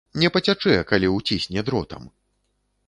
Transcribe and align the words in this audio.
Не 0.21 0.29
пацячэ, 0.37 0.73
калі 0.93 1.11
ўцісне 1.17 1.67
дротам. 1.69 2.11